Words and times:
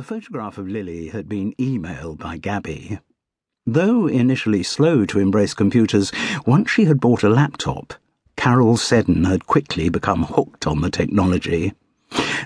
The 0.00 0.06
photograph 0.06 0.56
of 0.56 0.66
Lily 0.66 1.08
had 1.08 1.28
been 1.28 1.52
emailed 1.58 2.20
by 2.20 2.38
Gabby. 2.38 3.00
Though 3.66 4.06
initially 4.06 4.62
slow 4.62 5.04
to 5.04 5.18
embrace 5.18 5.52
computers, 5.52 6.10
once 6.46 6.70
she 6.70 6.86
had 6.86 7.02
bought 7.02 7.22
a 7.22 7.28
laptop, 7.28 7.92
Carole 8.34 8.78
Seddon 8.78 9.24
had 9.24 9.46
quickly 9.46 9.90
become 9.90 10.22
hooked 10.22 10.66
on 10.66 10.80
the 10.80 10.88
technology. 10.88 11.74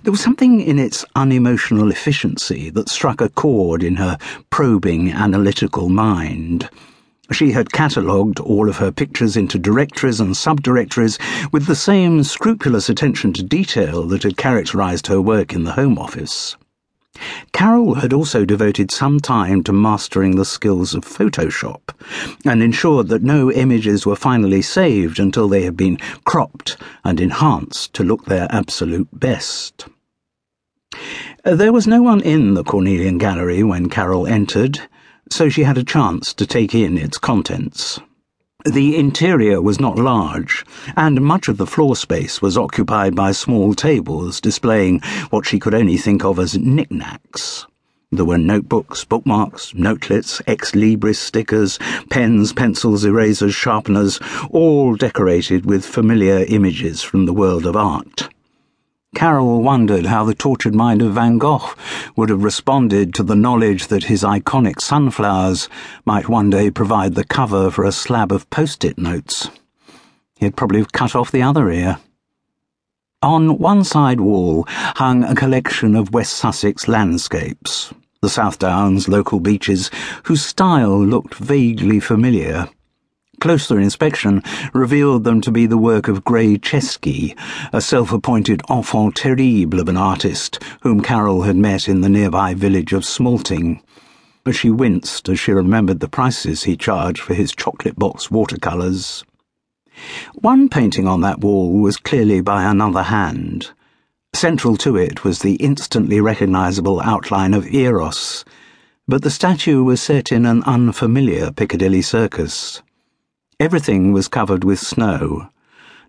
There 0.03 0.11
was 0.11 0.21
something 0.21 0.61
in 0.61 0.81
its 0.81 1.05
unemotional 1.15 1.93
efficiency 1.93 2.71
that 2.71 2.89
struck 2.89 3.21
a 3.21 3.29
chord 3.29 3.85
in 3.85 3.95
her 3.95 4.19
probing, 4.51 5.13
analytical 5.13 5.89
mind. 5.89 6.69
She 7.31 7.53
had 7.53 7.71
catalogued 7.71 8.41
all 8.41 8.69
of 8.69 8.79
her 8.79 8.91
pictures 8.91 9.37
into 9.37 9.61
directories 9.61 10.19
and 10.19 10.35
subdirectories 10.35 11.21
with 11.53 11.67
the 11.67 11.77
same 11.77 12.25
scrupulous 12.25 12.89
attention 12.89 13.33
to 13.35 13.45
detail 13.45 14.03
that 14.09 14.25
had 14.25 14.37
characterized 14.37 15.07
her 15.07 15.21
work 15.23 15.53
in 15.53 15.63
the 15.63 15.75
Home 15.75 16.01
Office. 16.01 16.57
Carole 17.53 17.95
had 17.95 18.13
also 18.13 18.45
devoted 18.45 18.91
some 18.91 19.21
time 19.21 19.63
to 19.65 19.73
mastering 19.73 20.37
the 20.37 20.45
skills 20.45 20.95
of 20.95 21.05
Photoshop 21.05 21.91
and 22.45 22.63
ensured 22.63 23.09
that 23.09 23.23
no 23.23 23.51
images 23.53 24.05
were 24.05 24.17
finally 24.17 24.63
saved 24.63 25.19
until 25.19 25.49
they 25.49 25.63
had 25.63 25.77
been 25.77 25.99
cropped 26.25 26.77
and 27.05 27.21
enhanced 27.21 27.95
to 27.95 28.05
look 28.05 28.25
their 28.25 28.49
absolute 28.51 29.09
best. 29.13 29.87
There 31.45 31.73
was 31.73 31.87
no 31.87 32.03
one 32.03 32.21
in 32.21 32.55
the 32.55 32.65
Cornelian 32.65 33.19
Gallery 33.19 33.63
when 33.63 33.89
Carole 33.89 34.27
entered 34.27 34.81
so 35.31 35.49
she 35.49 35.65
had 35.65 35.79
a 35.79 35.85
chance 35.85 36.35
to 36.35 36.47
take 36.47 36.75
in 36.75 36.99
its 36.99 37.19
contents. 37.19 38.01
The 38.65 38.97
interior 38.97 39.61
was 39.61 39.79
not 39.79 39.99
large, 39.99 40.65
and 40.97 41.21
much 41.21 41.49
of 41.49 41.59
the 41.59 41.67
floor 41.67 41.95
space 41.95 42.41
was 42.41 42.57
occupied 42.57 43.15
by 43.15 43.33
small 43.33 43.75
tables 43.75 44.41
displaying 44.41 45.01
what 45.29 45.45
she 45.45 45.59
could 45.59 45.75
only 45.75 45.99
think 45.99 46.25
of 46.25 46.39
as 46.39 46.57
knickknacks. 46.57 47.67
There 48.11 48.25
were 48.25 48.39
notebooks, 48.39 49.05
bookmarks, 49.05 49.75
notelets, 49.75 50.41
ex 50.47 50.73
libris 50.73 51.17
stickers, 51.17 51.79
pens, 52.09 52.55
pencils, 52.55 53.05
erasers, 53.05 53.55
sharpeners, 53.55 54.19
all 54.49 54.97
decorated 54.97 55.67
with 55.67 55.85
familiar 55.85 56.47
images 56.49 57.03
from 57.03 57.27
the 57.27 57.35
world 57.35 57.67
of 57.67 57.77
art. 57.77 58.31
Carole 59.15 59.63
wondered 59.63 60.07
how 60.07 60.25
the 60.25 60.35
tortured 60.35 60.75
mind 60.75 61.01
of 61.01 61.15
Van 61.15 61.39
Gogh 61.39 61.71
would 62.17 62.29
have 62.29 62.43
responded 62.43 63.15
to 63.15 63.23
the 63.23 63.37
knowledge 63.37 63.87
that 63.87 64.05
his 64.05 64.23
iconic 64.23 64.81
sunflowers 64.81 65.69
might 66.05 66.29
one 66.29 66.51
day 66.51 66.71
provide 66.71 67.15
the 67.15 67.25
cover 67.25 67.71
for 67.71 67.85
a 67.85 67.93
slab 67.93 68.33
of 68.33 68.49
post 68.51 68.85
it 68.85 68.99
notes. 68.99 69.51
He'd 70.37 70.57
probably 70.57 70.81
have 70.81 70.93
cut 70.93 71.15
off 71.15 71.31
the 71.31 71.43
other 71.43 71.71
ear. 71.71 71.99
On 73.23 73.57
one 73.59 73.85
side 73.85 74.21
wall 74.21 74.65
hung 74.69 75.25
a 75.25 75.35
collection 75.35 75.97
of 75.97 76.13
West 76.13 76.35
Sussex 76.35 76.89
landscapes, 76.89 77.95
the 78.21 78.29
South 78.29 78.59
Downs 78.59 79.09
local 79.09 79.41
beaches, 79.41 79.91
whose 80.25 80.45
style 80.45 81.03
looked 81.03 81.35
vaguely 81.37 82.01
familiar. 82.01 82.69
Closer 83.45 83.79
inspection 83.79 84.43
revealed 84.73 85.25
them 85.25 85.43
to 85.43 85.51
be 85.51 85.67
the 85.67 85.77
work 85.77 86.09
of 86.09 86.25
Gray 86.25 86.57
Chesky, 86.57 87.37
a 87.75 87.81
self 87.83 88.11
appointed 88.11 88.63
enfant 88.71 89.17
terrible 89.17 89.81
of 89.81 89.89
an 89.91 89.99
artist 89.99 90.63
whom 90.81 91.03
Carole 91.03 91.43
had 91.43 91.55
met 91.55 91.87
in 91.87 92.01
the 92.01 92.09
nearby 92.09 92.55
village 92.55 92.95
of 92.95 93.05
Smalting. 93.05 93.83
But 94.45 94.55
she 94.55 94.71
winced 94.71 95.29
as 95.29 95.39
she 95.39 95.53
remembered 95.53 96.01
the 96.01 96.09
prices 96.09 96.63
he 96.63 96.75
charged 96.75 97.21
for 97.21 97.35
his 97.35 97.55
chocolate 97.55 97.99
box 97.99 98.31
watercolours. 98.31 99.25
One 100.37 100.71
painting 100.71 101.07
on 101.07 101.21
that 101.21 101.43
wall 101.43 101.71
was 101.71 101.99
clearly 101.99 102.41
by 102.41 102.65
another 102.65 103.03
hand. 103.03 103.73
Central 104.33 104.79
to 104.79 104.97
it 104.97 105.23
was 105.23 105.41
the 105.41 105.57
instantly 105.57 106.19
recognisable 106.19 106.99
outline 107.03 107.53
of 107.53 107.67
Eros, 107.67 108.43
but 109.07 109.21
the 109.21 109.29
statue 109.29 109.85
was 109.85 110.01
set 110.01 110.33
in 110.33 110.47
an 110.47 110.63
unfamiliar 110.63 111.53
Piccadilly 111.53 112.01
circus. 112.01 112.81
Everything 113.61 114.13
was 114.13 114.27
covered 114.27 114.65
with 114.65 114.81
snow, 114.81 115.49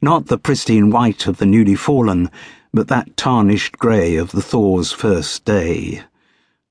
not 0.01 0.25
the 0.25 0.37
pristine 0.37 0.89
white 0.89 1.27
of 1.27 1.37
the 1.37 1.45
newly 1.45 1.75
fallen, 1.75 2.31
but 2.73 2.87
that 2.87 3.15
tarnished 3.15 3.77
grey 3.77 4.15
of 4.15 4.31
the 4.31 4.41
thaw's 4.41 4.91
first 4.91 5.45
day. 5.45 6.01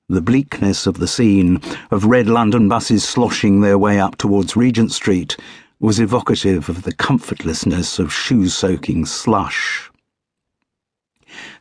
The 0.09 0.21
bleakness 0.21 0.89
of 0.89 0.99
the 0.99 1.07
scene, 1.07 1.61
of 1.93 2.07
red 2.07 2.27
London 2.27 2.69
buses 2.69 3.05
sloshing 3.05 3.61
their 3.61 3.79
way 3.79 4.01
up 4.01 4.17
towards 4.17 4.57
Regent 4.57 4.91
Street, 4.91 5.37
was 5.79 6.01
evocative 6.01 6.69
of 6.69 6.83
the 6.83 6.93
comfortlessness 6.93 8.01
of 8.01 8.13
shoe 8.13 8.49
soaking 8.49 9.07
slush. 9.07 9.91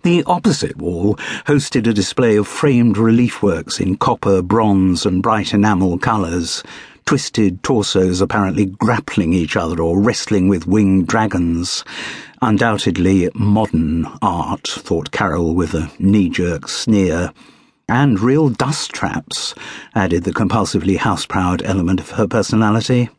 The 0.01 0.23
opposite 0.25 0.77
wall 0.77 1.15
hosted 1.45 1.87
a 1.87 1.93
display 1.93 2.35
of 2.35 2.47
framed 2.47 2.97
relief 2.97 3.43
works 3.43 3.79
in 3.79 3.95
copper, 3.97 4.41
bronze, 4.41 5.05
and 5.05 5.21
bright 5.21 5.53
enamel 5.53 5.99
colours 5.99 6.63
twisted 7.05 7.63
torsos 7.63 8.21
apparently 8.21 8.65
grappling 8.65 9.33
each 9.33 9.55
other 9.55 9.81
or 9.81 9.99
wrestling 9.99 10.47
with 10.47 10.67
winged 10.67 11.07
dragons. 11.07 11.83
Undoubtedly 12.41 13.29
modern 13.35 14.05
art, 14.21 14.67
thought 14.67 15.11
Carole 15.11 15.55
with 15.55 15.73
a 15.73 15.91
knee 15.99 16.29
jerk 16.29 16.67
sneer. 16.67 17.31
And 17.87 18.19
real 18.19 18.49
dust 18.49 18.91
traps, 18.91 19.53
added 19.93 20.23
the 20.23 20.33
compulsively 20.33 20.97
house 20.97 21.25
proud 21.25 21.61
element 21.63 21.99
of 21.99 22.11
her 22.11 22.27
personality. 22.27 23.09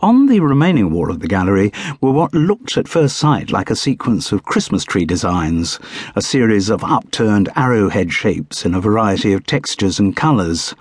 On 0.00 0.26
the 0.26 0.40
remaining 0.40 0.90
wall 0.90 1.10
of 1.10 1.20
the 1.20 1.28
gallery 1.28 1.70
were 2.00 2.12
what 2.12 2.32
looked 2.32 2.78
at 2.78 2.88
first 2.88 3.18
sight 3.18 3.50
like 3.50 3.70
a 3.70 3.76
sequence 3.76 4.32
of 4.32 4.44
Christmas 4.44 4.84
tree 4.84 5.04
designs, 5.04 5.78
a 6.16 6.22
series 6.22 6.70
of 6.70 6.82
upturned 6.82 7.50
arrowhead 7.56 8.10
shapes 8.10 8.64
in 8.64 8.74
a 8.74 8.80
variety 8.80 9.34
of 9.34 9.44
textures 9.44 9.98
and 9.98 10.16
colours. 10.16 10.74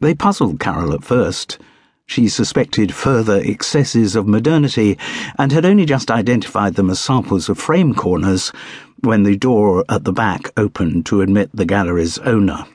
They 0.00 0.14
puzzled 0.14 0.60
Carole 0.60 0.92
at 0.92 1.04
first. 1.04 1.58
She 2.06 2.28
suspected 2.28 2.92
further 2.92 3.40
excesses 3.40 4.16
of 4.16 4.26
modernity 4.26 4.98
and 5.38 5.52
had 5.52 5.64
only 5.64 5.86
just 5.86 6.10
identified 6.10 6.74
them 6.74 6.90
as 6.90 7.00
samples 7.00 7.48
of 7.48 7.58
frame 7.58 7.94
corners 7.94 8.52
when 9.00 9.22
the 9.22 9.36
door 9.36 9.84
at 9.88 10.04
the 10.04 10.12
back 10.12 10.50
opened 10.56 11.06
to 11.06 11.20
admit 11.20 11.50
the 11.54 11.64
gallery's 11.64 12.18
owner. 12.18 12.66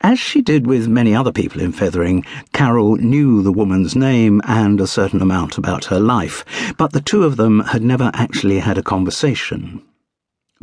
As 0.00 0.18
she 0.18 0.42
did 0.42 0.66
with 0.66 0.88
many 0.88 1.14
other 1.14 1.32
people 1.32 1.60
in 1.60 1.72
Fethering, 1.72 2.24
Carole 2.52 2.96
knew 2.96 3.42
the 3.42 3.52
woman's 3.52 3.96
name 3.96 4.40
and 4.44 4.80
a 4.80 4.86
certain 4.86 5.20
amount 5.20 5.58
about 5.58 5.86
her 5.86 5.98
life, 5.98 6.44
but 6.76 6.92
the 6.92 7.00
two 7.00 7.24
of 7.24 7.36
them 7.36 7.60
had 7.60 7.82
never 7.82 8.10
actually 8.14 8.60
had 8.60 8.78
a 8.78 8.82
conversation. 8.82 9.82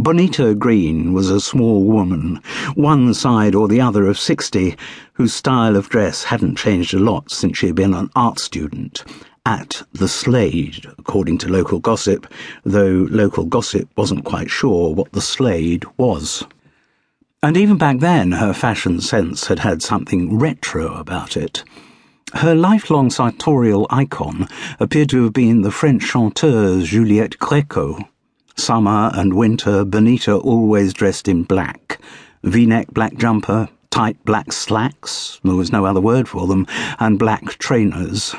Bonita 0.06 0.54
Green 0.54 1.14
was 1.14 1.32
a 1.32 1.42
small 1.42 1.84
woman, 1.84 2.40
one 2.76 3.12
side 3.16 3.56
or 3.56 3.68
the 3.68 3.82
other 3.82 4.06
of 4.06 4.20
sixty, 4.20 4.76
whose 5.14 5.34
style 5.34 5.76
of 5.76 5.90
dress 5.90 6.26
hadn't 6.26 6.60
changed 6.60 6.94
a 6.94 7.00
lot 7.00 7.32
since 7.32 7.58
she 7.58 7.66
had 7.66 7.76
been 7.76 7.96
an 7.96 8.12
art 8.16 8.38
student 8.38 9.04
at 9.48 9.82
the 9.94 10.08
Slade, 10.08 10.86
according 11.00 11.40
to 11.40 11.50
local 11.50 11.80
gossip, 11.80 12.32
though 12.64 13.08
local 13.10 13.46
gossip 13.46 13.90
wasn't 13.98 14.26
quite 14.26 14.52
sure 14.52 14.94
what 14.94 15.12
the 15.12 15.22
Slade 15.22 15.86
was. 15.98 16.46
And 17.42 17.58
even 17.58 17.80
back 17.80 17.98
then, 17.98 18.34
her 18.34 18.54
fashion 18.54 19.02
sense 19.02 19.48
had 19.48 19.58
had 19.58 19.82
something 19.82 20.38
retro 20.38 20.94
about 20.94 21.36
it. 21.36 21.64
Her 22.36 22.54
lifelong 22.54 23.10
sartorial 23.10 23.88
icon 23.90 24.48
appeared 24.80 25.10
to 25.10 25.24
have 25.24 25.34
been 25.34 25.64
the 25.64 25.72
French 25.72 26.04
chanteuse 26.04 26.90
Juliette 26.90 27.40
Gréco. 27.40 28.08
Summer 28.58 29.12
and 29.14 29.34
winter, 29.34 29.84
Bonita 29.84 30.36
always 30.36 30.94
dressed 30.94 31.28
in 31.28 31.44
black. 31.44 32.00
V-neck 32.44 32.88
black 32.94 33.16
jumper, 33.18 33.68
tight 33.92 34.18
black 34.24 34.54
slacks, 34.54 35.40
there 35.44 35.56
was 35.56 35.72
no 35.72 35.86
other 35.86 36.00
word 36.00 36.28
for 36.28 36.48
them, 36.48 36.66
and 37.00 37.20
black 37.20 37.58
trainers. 37.58 38.34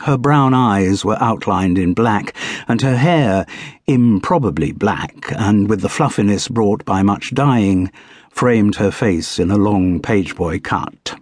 Her 0.00 0.16
brown 0.16 0.54
eyes 0.54 1.04
were 1.04 1.22
outlined 1.22 1.76
in 1.76 1.92
black, 1.92 2.34
and 2.68 2.80
her 2.80 2.96
hair, 2.96 3.44
improbably 3.86 4.72
black, 4.72 5.30
and 5.36 5.68
with 5.68 5.82
the 5.82 5.90
fluffiness 5.90 6.48
brought 6.48 6.84
by 6.86 7.02
much 7.02 7.34
dyeing, 7.34 7.92
framed 8.30 8.76
her 8.76 8.90
face 8.90 9.38
in 9.38 9.50
a 9.50 9.58
long 9.58 10.00
pageboy 10.00 10.64
cut. 10.64 11.19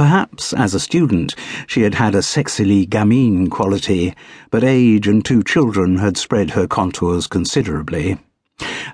Perhaps, 0.00 0.54
as 0.54 0.72
a 0.72 0.80
student, 0.80 1.34
she 1.66 1.82
had 1.82 1.96
had 1.96 2.14
a 2.14 2.22
sexily 2.22 2.88
gamine 2.88 3.50
quality, 3.50 4.14
but 4.50 4.64
age 4.64 5.06
and 5.06 5.22
two 5.22 5.42
children 5.42 5.98
had 5.98 6.16
spread 6.16 6.52
her 6.52 6.66
contours 6.66 7.26
considerably. 7.26 8.18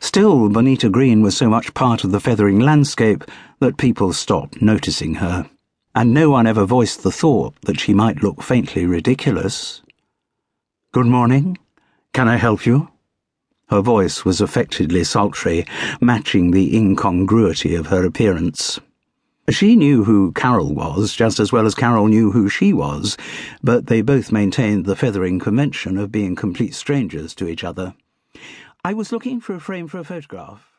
Still, 0.00 0.48
Bonita 0.48 0.88
Green 0.88 1.22
was 1.22 1.36
so 1.36 1.48
much 1.48 1.74
part 1.74 2.02
of 2.02 2.10
the 2.10 2.18
Fethering 2.18 2.58
landscape 2.58 3.22
that 3.60 3.76
people 3.76 4.12
stopped 4.12 4.60
noticing 4.60 5.14
her, 5.14 5.48
and 5.94 6.12
no 6.12 6.28
one 6.28 6.44
ever 6.44 6.64
voiced 6.64 7.04
the 7.04 7.12
thought 7.12 7.54
that 7.60 7.78
she 7.78 7.94
might 7.94 8.24
look 8.24 8.42
faintly 8.42 8.84
ridiculous. 8.84 9.82
Good 10.90 11.06
morning. 11.06 11.56
Can 12.14 12.26
I 12.26 12.34
help 12.34 12.66
you? 12.66 12.88
Her 13.68 13.80
voice 13.80 14.24
was 14.24 14.40
affectedly 14.40 15.04
sultry, 15.04 15.66
matching 16.00 16.50
the 16.50 16.76
incongruity 16.76 17.76
of 17.76 17.86
her 17.86 18.04
appearance. 18.04 18.80
She 19.48 19.76
knew 19.76 20.02
who 20.02 20.32
Carole 20.32 20.74
was 20.74 21.14
just 21.14 21.38
as 21.38 21.52
well 21.52 21.66
as 21.66 21.74
Carole 21.76 22.08
knew 22.08 22.32
who 22.32 22.48
she 22.48 22.72
was, 22.72 23.16
but 23.62 23.86
they 23.86 24.02
both 24.02 24.32
maintained 24.32 24.86
the 24.86 24.96
Fethering 24.96 25.38
convention 25.40 25.98
of 25.98 26.10
being 26.10 26.34
complete 26.34 26.74
strangers 26.74 27.32
to 27.36 27.46
each 27.46 27.62
other. 27.62 27.94
I 28.84 28.92
was 28.92 29.12
looking 29.12 29.40
for 29.40 29.54
a 29.54 29.60
frame 29.60 29.86
for 29.86 29.98
a 29.98 30.04
photograph. 30.04 30.75